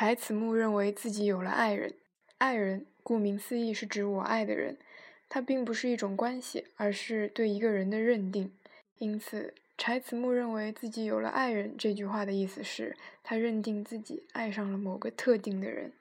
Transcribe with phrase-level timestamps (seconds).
[0.00, 1.92] 柴子木认为自己有了爱人，
[2.38, 4.78] 爱人顾名思义是指我爱的人，
[5.28, 8.50] 它并不是一种关系，而是对一个人的认定。
[8.96, 15.92] 因此，柴子木认为自己有了爱人这句话的意思是，他认定自己爱上了某个特定的人。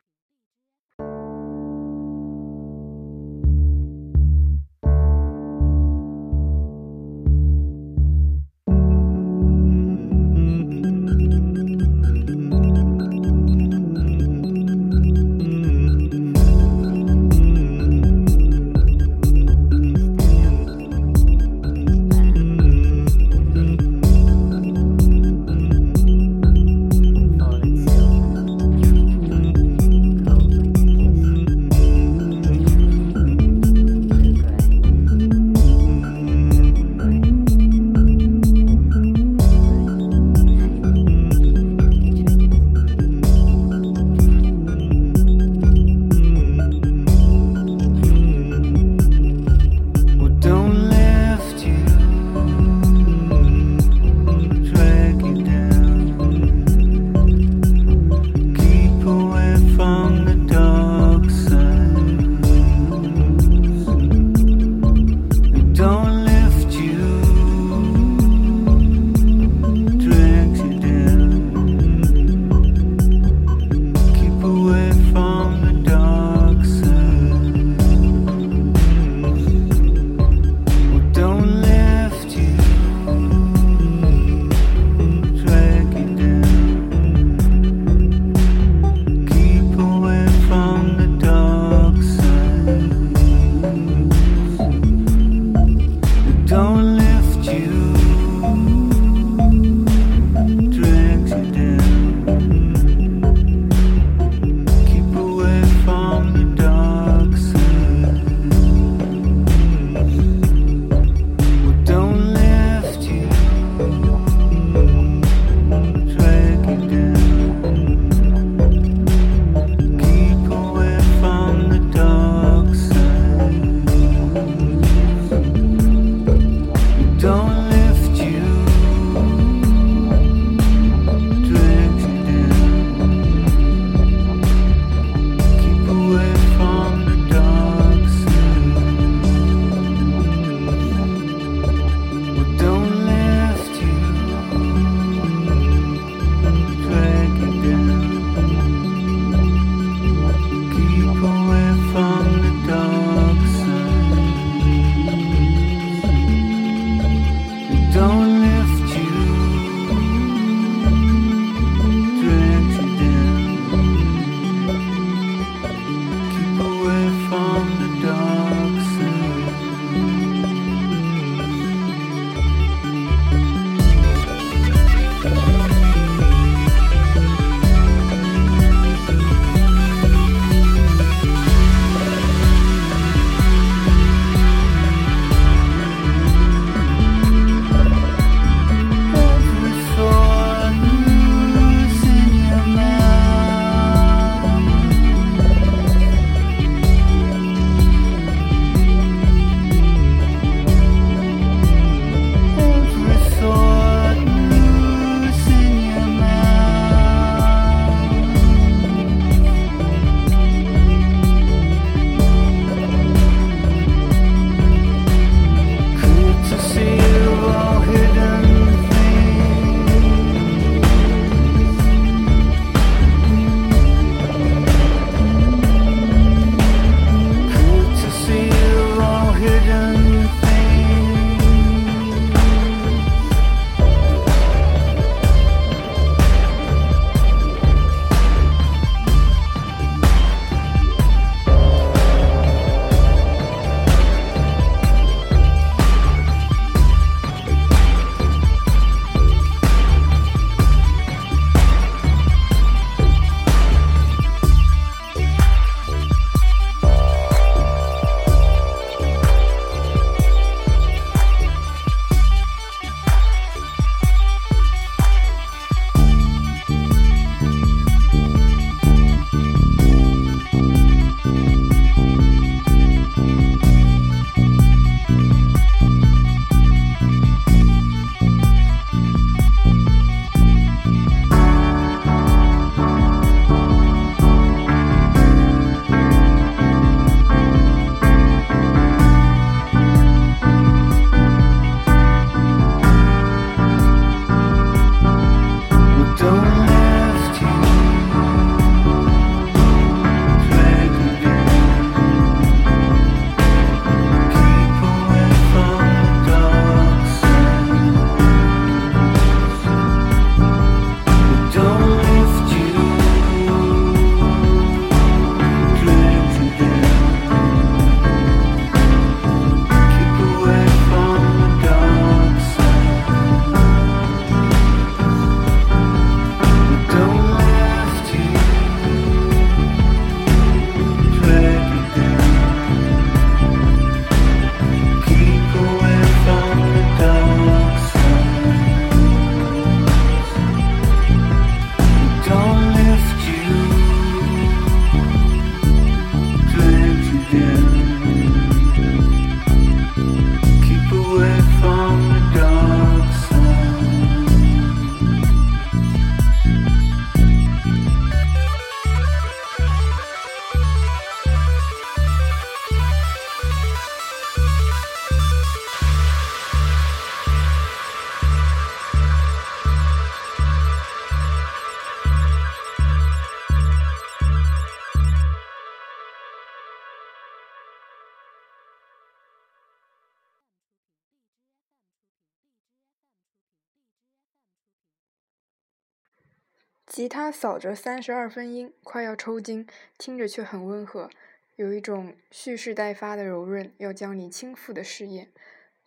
[387.00, 389.66] 吉他扫着三十二分音，快要抽筋，
[389.98, 391.10] 听着却很温和，
[391.56, 395.30] 有一种蓄势待发的柔润，要将你倾覆的试验，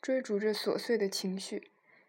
[0.01, 1.69] 追逐着琐碎的情绪。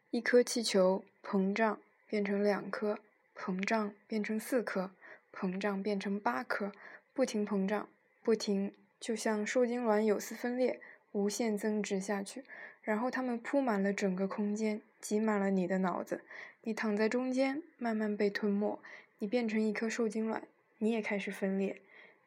[0.10, 2.98] 一颗气球膨胀变成两颗，
[3.36, 4.92] 膨胀变成四颗，
[5.34, 6.72] 膨胀变成八颗，
[7.14, 7.90] 不停膨胀，
[8.24, 10.80] 不停，就像受精卵有丝分裂，
[11.12, 12.46] 无限增殖下去，
[12.82, 16.22] 然后它们铺满了整个空间，挤满了你的脑子。
[16.62, 18.82] 你躺在中间，慢慢被吞没。
[19.20, 20.48] 你变成一颗受精卵，
[20.78, 21.82] 你也开始分裂。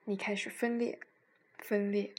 [0.04, 0.98] 你开始分裂，
[1.58, 2.12] 分裂。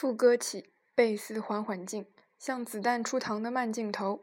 [0.00, 0.64] 副歌起，
[0.94, 2.06] 贝斯缓缓进，
[2.38, 4.22] 像子弹出膛的慢镜头。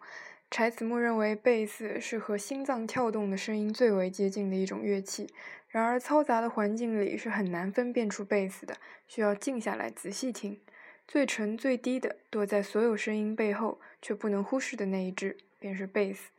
[0.50, 5.32] 柴子木认为贝斯是和心脏跳动的声音最为接近的一种乐器，
[5.70, 8.76] 然而嘈杂的环境里是很难分辨出贝斯的，
[9.08, 10.60] 需要静下来仔细听。
[11.08, 16.32] 最沉最低的，躲在所有声音背后却不能忽视的那一只，便是贝斯。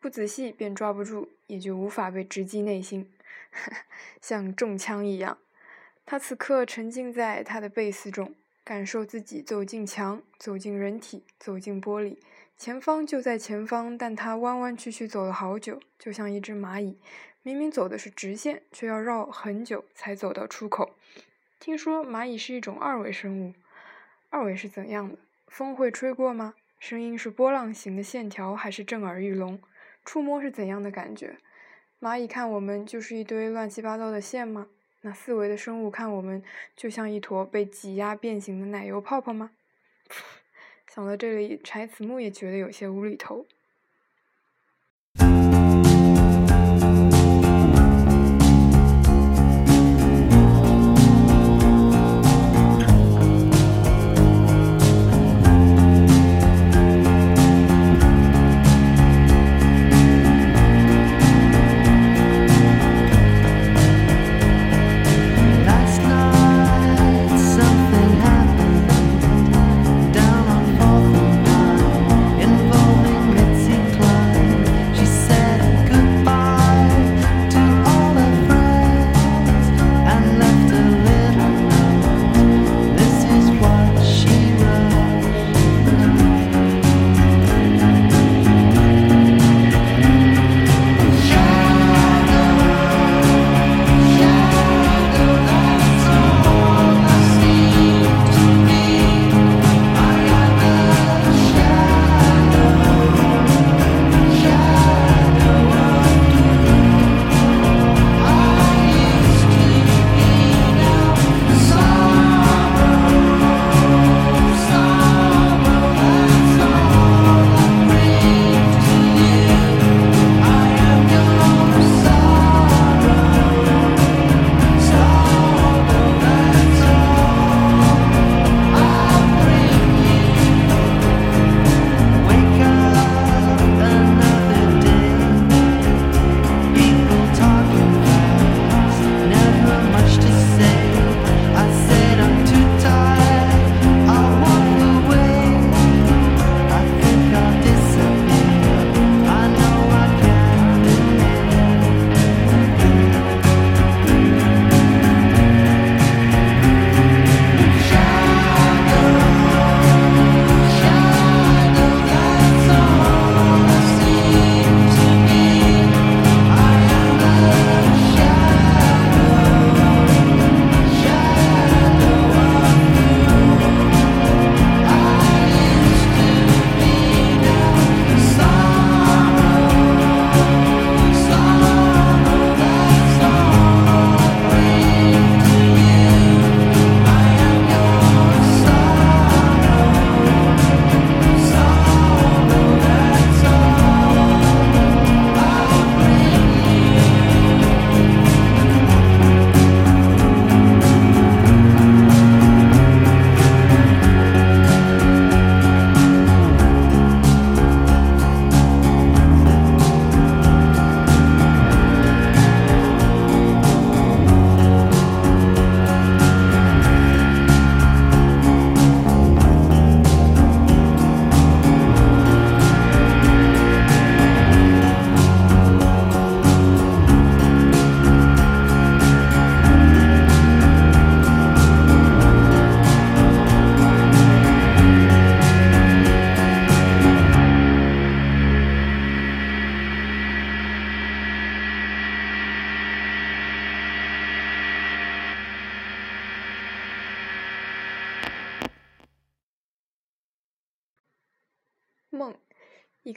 [0.00, 3.08] 不仔细便抓不住，也就无法被直击内心，
[4.20, 5.38] 像中枪一样。
[6.04, 8.34] 他此刻沉浸在他的贝斯中。
[8.64, 12.18] 感受自己走进墙，走进人体，走进玻璃，
[12.56, 16.98] 前方就在前方，但它弯弯曲曲走了好久，就像一只蚂蚁，
[17.42, 20.94] 明明走的是直线，却要绕很久才走到出口。
[21.58, 23.52] 听说蚂蚁是一种二维生物，
[24.30, 25.18] 二维是怎样的？
[25.48, 26.54] 风会吹过吗？
[26.78, 29.60] 声音是波浪形的线条还是震耳欲聋？
[30.04, 31.38] 触摸是怎样的感觉？
[32.00, 34.68] 蚂蚁看我们就是一堆乱七八糟的线吗？
[35.02, 36.42] 那四维的生物看我们
[36.74, 39.50] 就像一坨被挤压变形的奶油泡泡吗？
[40.88, 43.46] 想到这里，柴子木也觉得有些无厘头。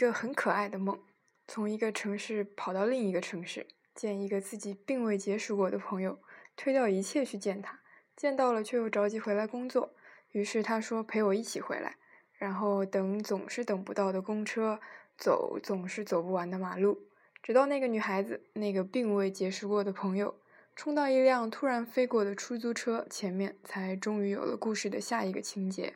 [0.05, 0.99] 一个很可爱的梦，
[1.47, 6.19] 从一个城市跑到另一个城市，见一个自己并未结识过的朋友，
[6.55, 7.79] 推掉一切去见他，
[8.15, 9.95] 见到了却又着急回来工作，
[10.29, 11.97] 于是他说陪我一起回来，
[12.33, 14.79] 然后等总是等不到的公车，
[15.17, 17.07] 走总是走不完的马路，
[17.41, 20.39] 直到那个女孩子，那个并未结识过的朋友，
[20.75, 25.95] 冲到一辆突然飞过的出租车前面，才终于有了故事的下一个情节。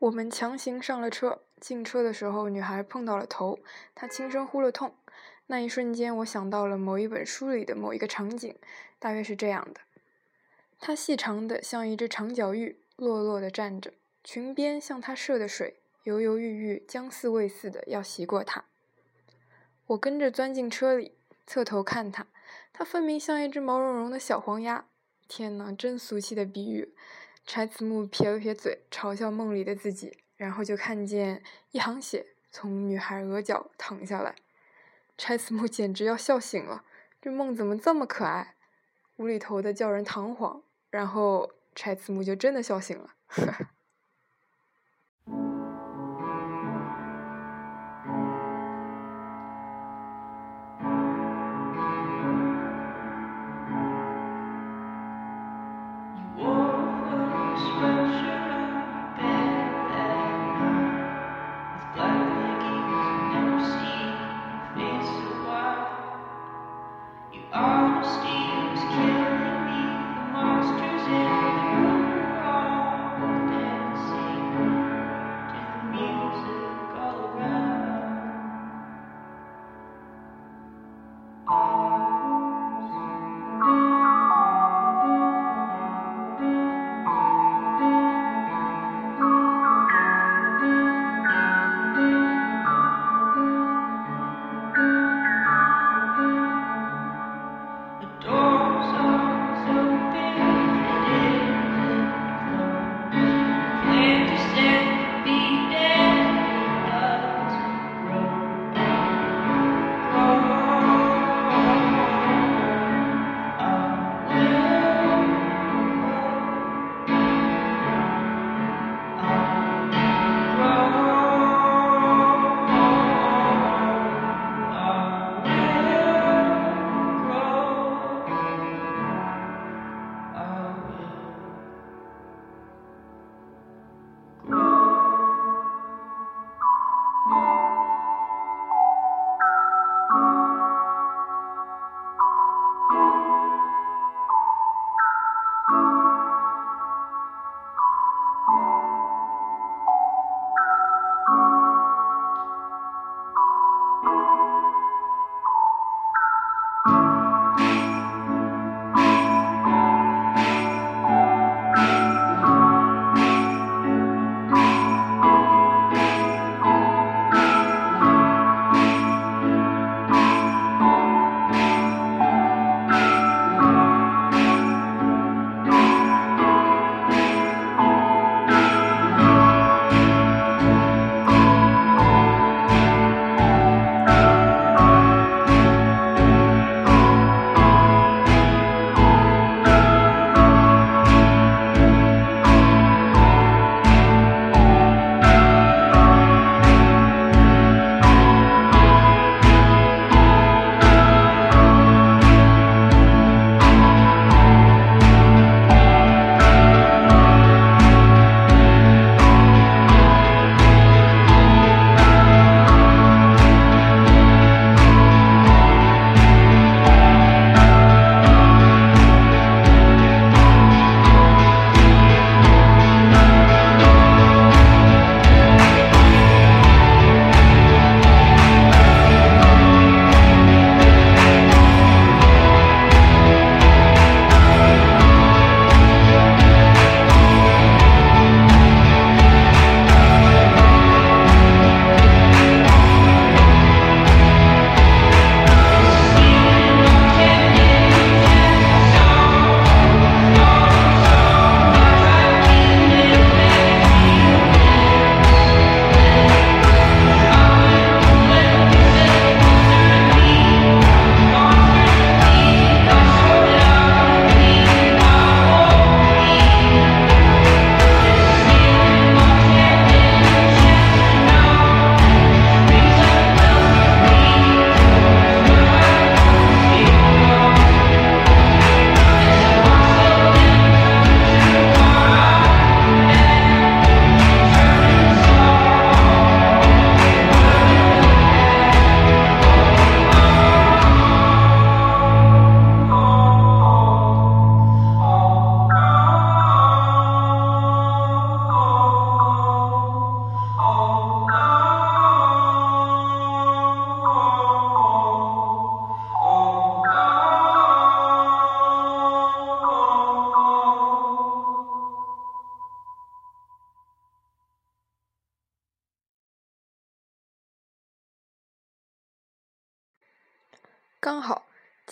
[0.00, 3.58] 我们强行上了车，进车的时候，女孩碰到了头，
[3.94, 4.94] 她轻声呼了痛。
[5.46, 8.54] 那一瞬间，我想到了某一本书里的某一个场景，
[8.98, 9.80] 大约是这样的：
[10.78, 18.64] 她细长的像一只长脚鹬，落落的站着，裙边像她射的水，犹犹豫豫，将似未似的要袭过她。
[19.86, 21.12] 我跟着钻进车里，
[21.46, 22.26] 侧头看她，
[22.72, 24.84] 她分明像一只毛茸茸的小黄鸭。
[25.26, 26.94] 天哪，真俗气的比喻！
[27.46, 31.42] 柴子木撇了撇嘴，嘲笑梦里的自己，然后就看见
[31.72, 34.34] 一行血从女孩额角淌下来。
[35.18, 36.84] 柴子木简直要笑醒了，
[37.20, 38.54] 这梦怎么这么可爱？
[39.16, 43.14] 无厘头的叫人堂皇，然后柴慈木就真的笑醒了。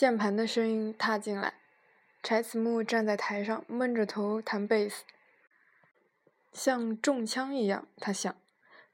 [0.07, 1.55] 键盘的声音踏进来，
[2.23, 5.03] 柴子木站在台上，闷着头弹贝斯，
[6.53, 7.88] 像中枪一样。
[7.99, 8.33] 他想，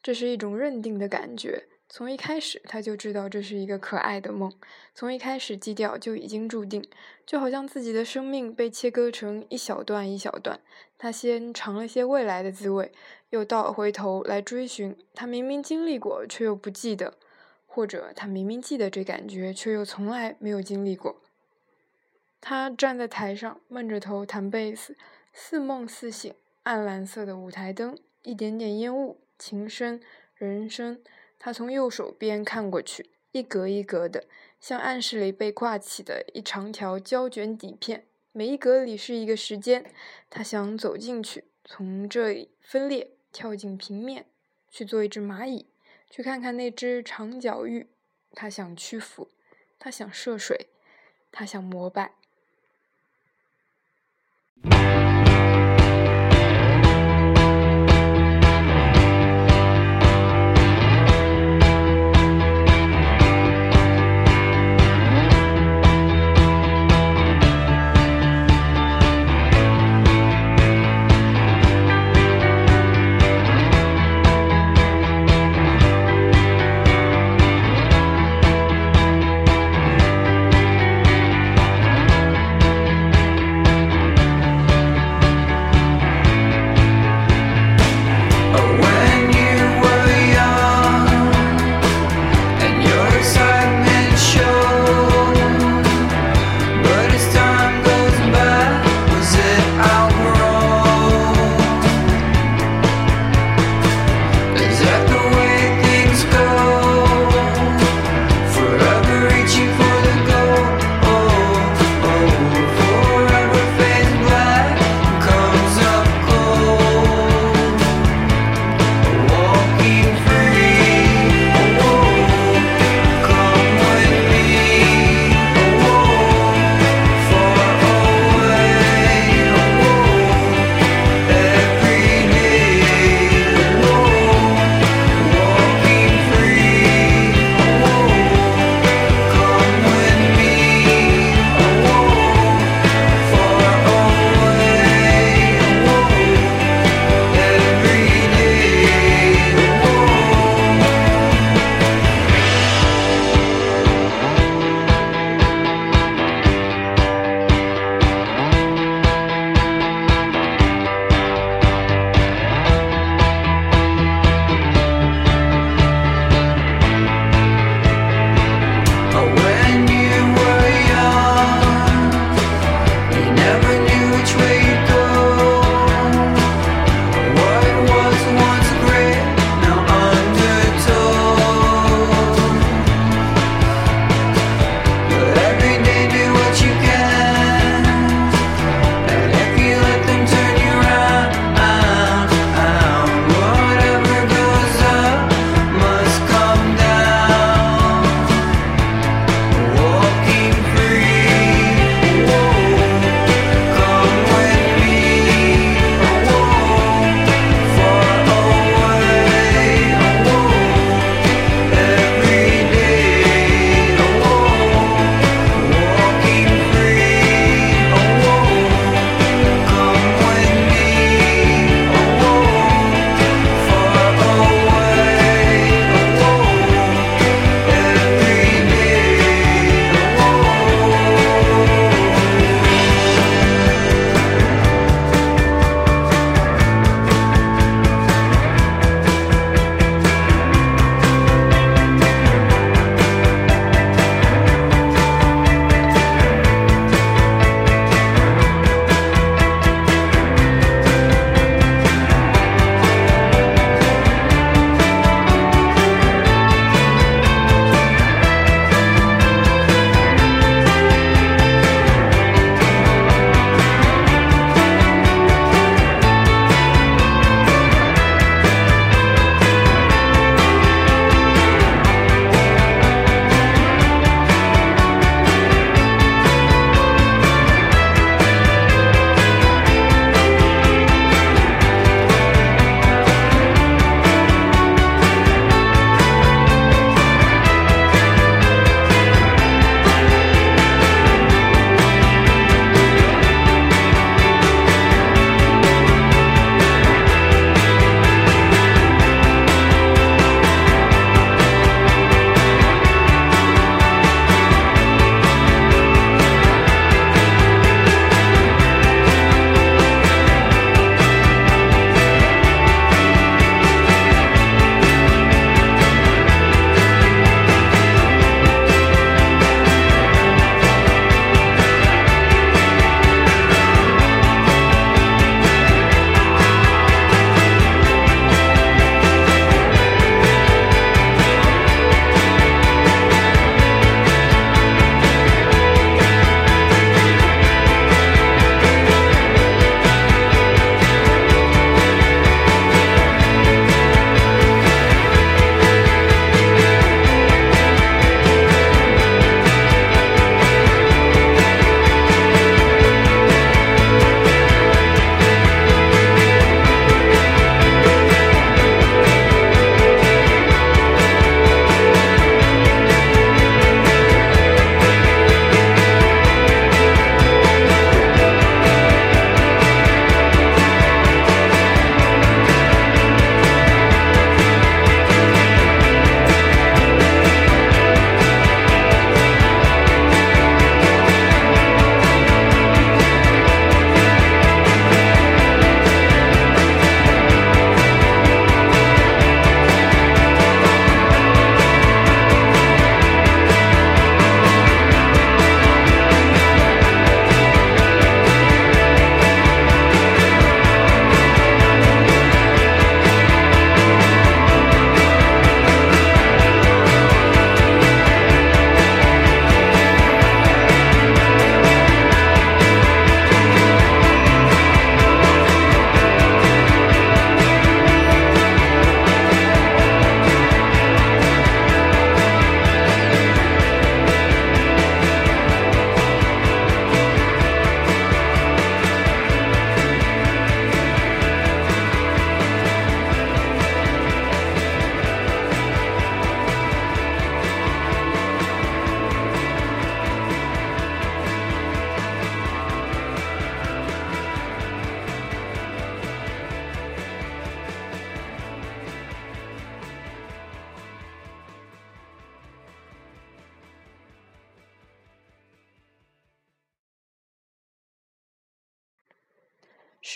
[0.03, 4.51] 这是一种认定的感觉，从一开始，他就知道这是一个可爱的梦。
[4.94, 6.83] 从一开始，基调就已经注定，
[7.27, 10.61] 就好像自己的生命被切割成一小段一小段。
[10.96, 12.90] 他先尝了些未来的滋味，
[13.29, 17.18] 又倒回头来追寻他明明经历过却又不记得，
[17.74, 21.22] 或者他明明记得这感觉却又从来没有经历过。
[22.38, 24.94] 他站在台上，闷着头弹贝斯，
[25.32, 26.35] 似梦似醒。
[26.64, 29.98] 暗蓝色的舞台灯，一点点烟雾，琴声，
[30.35, 31.02] 人声。
[31.38, 34.26] 他从右手边看过去，一格一格的，
[34.61, 39.90] 像暗室里被挂起的一长条胶卷底片，每一格里是一个时间。
[40.28, 44.26] 他想走进去，从这里分裂，跳进平面，
[44.70, 45.64] 去做一只蚂蚁，
[46.14, 47.87] 去看看那只长脚鹬，
[48.33, 49.31] 它想屈服，
[49.79, 50.68] 它想涉水，
[51.33, 52.12] 它想膜拜。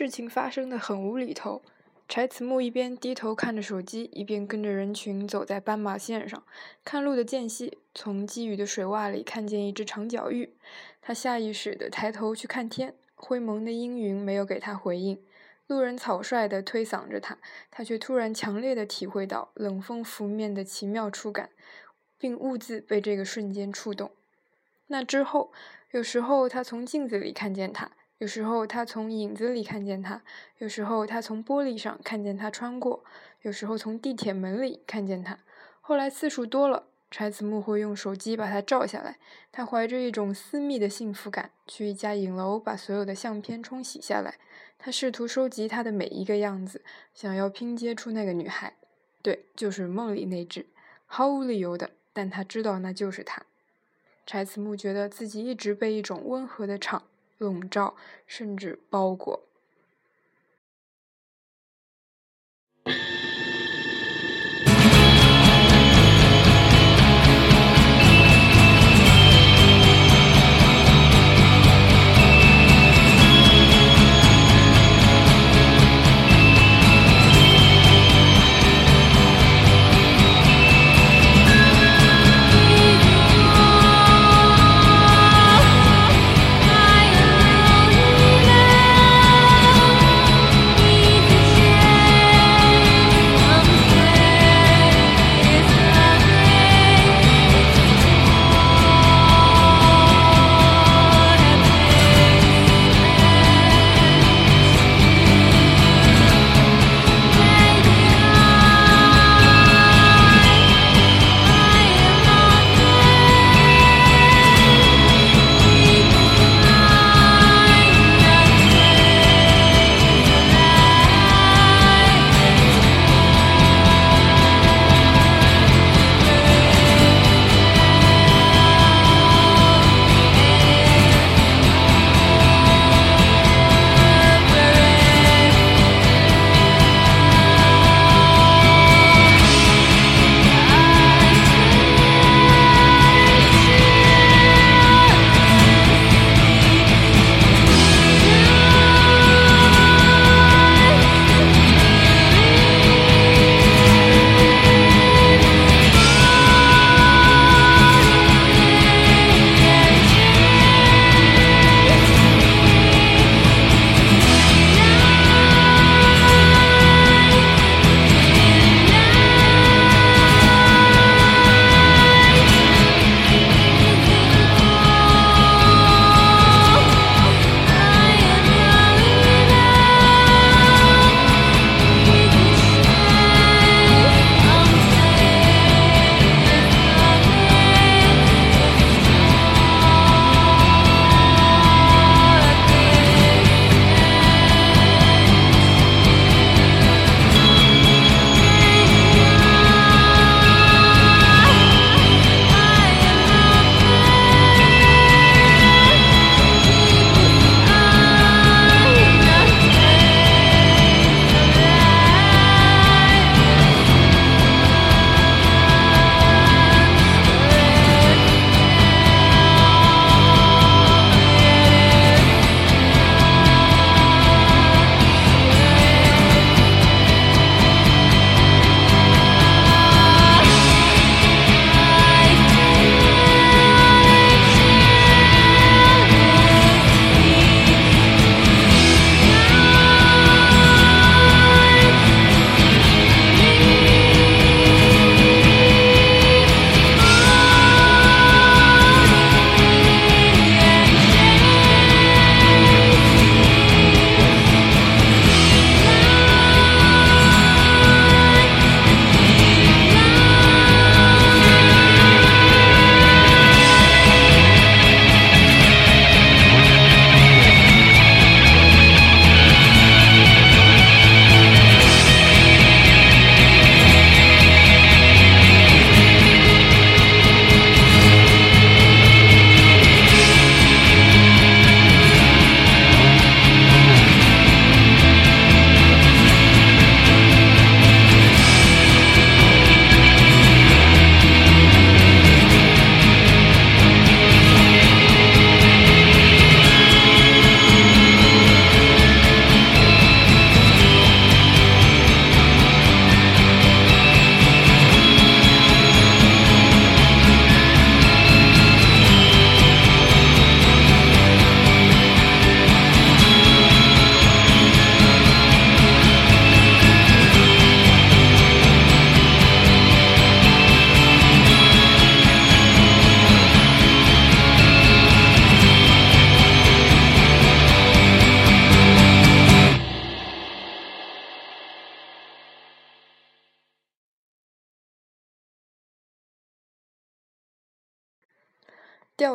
[0.06, 1.62] 事情发生的很无厘头。
[2.06, 6.44] 柴子木一边低头看着手机，一边跟着人群走在斑马线上。
[6.84, 10.50] 看路的间隙，从积雨的水洼里看见一只长脚鹬。
[11.02, 15.20] 他下意识地抬头去看天，灰蒙的阴云没有给他回应。
[15.66, 17.38] 路人草率地推搡着他，
[17.72, 21.50] 他却突然强烈地体会到冷风拂面的奇妙触感，
[22.16, 24.12] 并兀自被这个瞬间触动。
[24.86, 25.50] 那之后，
[25.90, 30.22] 有时候他从镜子里看见他，有时候他从影子里看见他，
[30.58, 33.04] 有时候他从玻璃上看见他穿过，
[33.42, 35.38] 有时候从地铁门里看见他。
[35.82, 39.18] 后来次数多了，柴子木会用手机把他照下来。
[39.52, 44.36] 他怀着一种私密的幸福感，去一家影楼把所有的相片冲洗下来。
[44.78, 46.82] 他试图收集她的每一个样子，
[47.14, 48.74] 想要拼接出那个女孩。
[49.22, 50.66] 对，就是梦里那只，
[51.06, 53.42] 毫无理由的，但他知道那就是她。
[54.26, 57.04] 柴子木觉得自己一直被一种温和的场
[57.38, 57.94] 笼罩，
[58.26, 59.45] 甚至包裹。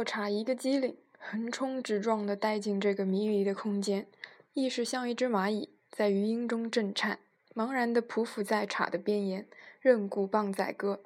[0.02, 4.08] 调查一个机灵，横冲直撞地带进这个迷离的空间，
[4.56, 7.20] 意识像一只蚂蚁，在余音中震颤，
[7.54, 9.45] 茫然地匍匐在叉的边沿，
[9.80, 11.04] 任鼓棒宰割。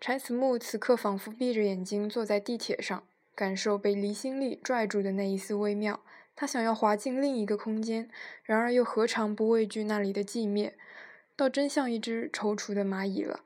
[0.00, 3.02] 柴子木此刻仿佛闭着眼睛坐在地铁上，
[3.34, 5.98] 感受被离心力拽住的那一丝微妙。
[6.36, 8.08] 他想要滑进另一个空间，
[8.44, 10.78] 然而又何尝不畏惧那里的寂灭？
[11.34, 13.40] 倒真像一只踌躇的蚂蚁了。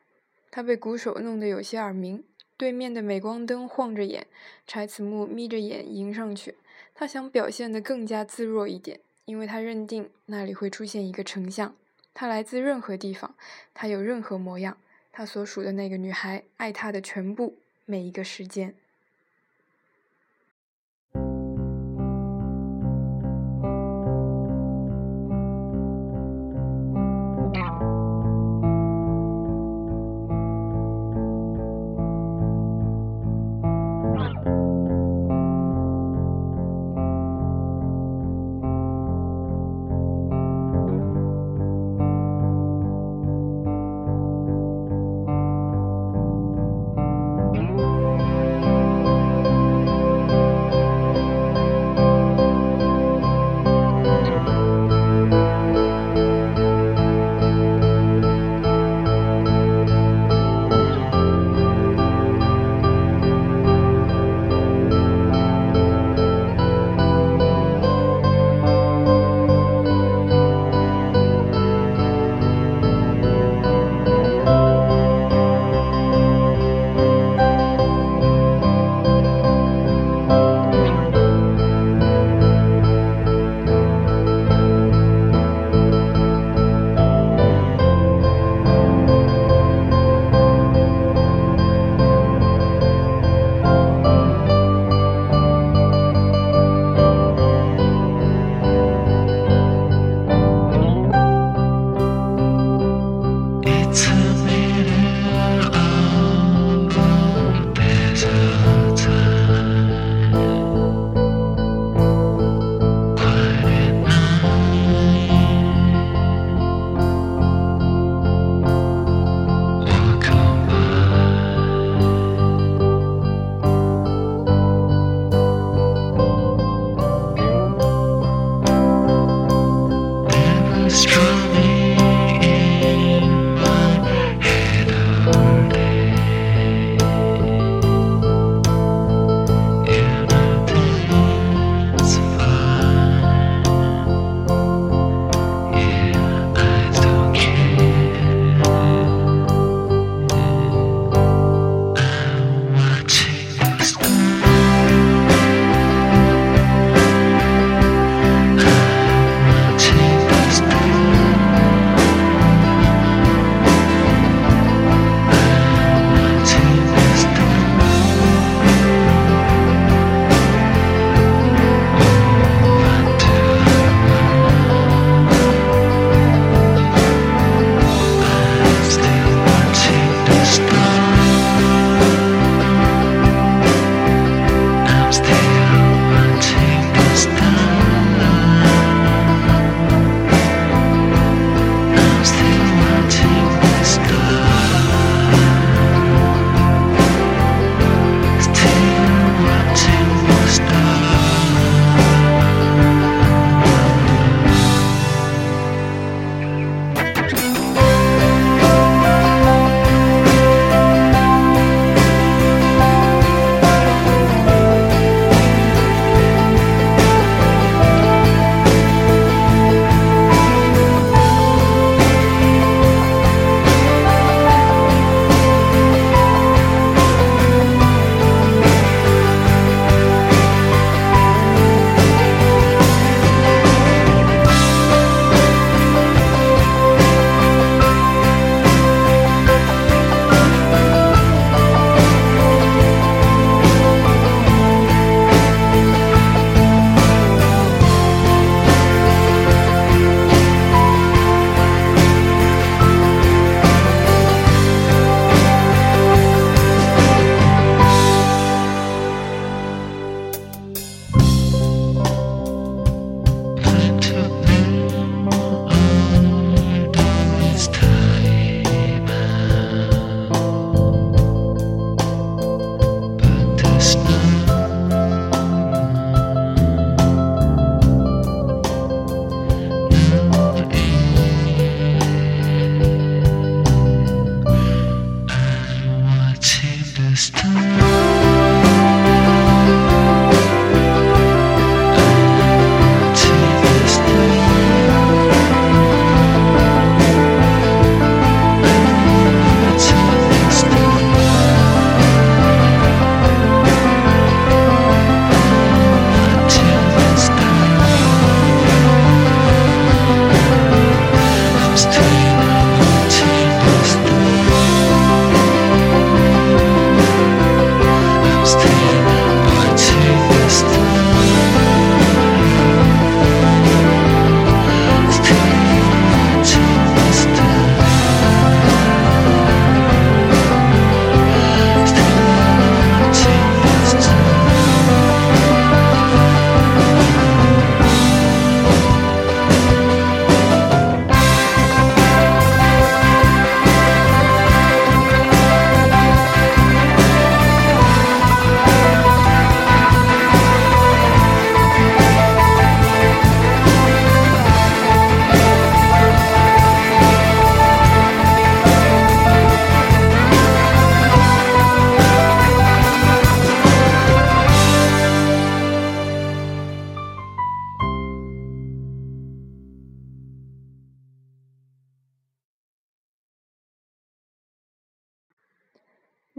[0.50, 2.22] 他被鼓手弄得有些耳鸣。
[2.56, 4.26] 对面的镁光灯晃着眼，
[4.66, 6.54] 柴子木眯着眼迎上去。
[6.94, 11.74] 他想表现得更加自若一点，因为他认定那里会出现一个成像。
[12.14, 13.34] 他来自任何地方，
[13.74, 14.78] 他有任何模样。
[15.12, 18.74] 他所属的那个女孩爱他的全部，每一个时间。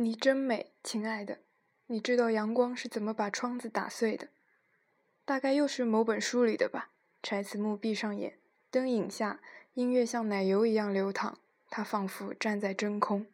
[0.08, 1.40] 你真美，亲爱的。
[1.88, 4.30] 你知道阳光是怎么把窗子打碎的？
[5.26, 6.92] 大概又是某本书里的吧。
[7.22, 8.40] 柴子木闭上眼，
[8.72, 9.42] 灯影下，
[9.74, 11.40] 音乐像奶油一样流淌，
[11.70, 13.26] 他仿佛站在真空。